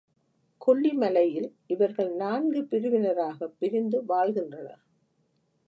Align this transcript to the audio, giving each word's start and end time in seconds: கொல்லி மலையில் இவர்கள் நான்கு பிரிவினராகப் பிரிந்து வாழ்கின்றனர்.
கொல்லி 0.57 0.93
மலையில் 0.93 1.55
இவர்கள் 1.67 2.11
நான்கு 2.13 2.61
பிரிவினராகப் 2.61 3.55
பிரிந்து 3.59 4.05
வாழ்கின்றனர். 4.05 4.81